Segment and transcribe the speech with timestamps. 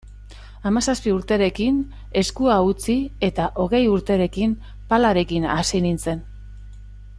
[0.67, 1.77] Hamazazpi urterekin
[2.21, 2.97] eskua utzi
[3.29, 4.57] eta hogei urterekin
[4.95, 6.27] palarekin hasi nintzen.